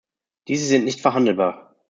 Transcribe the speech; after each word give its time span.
Diese 0.47 0.65
sind 0.65 0.85
nicht 0.85 0.99
verhandelbar. 1.01 1.75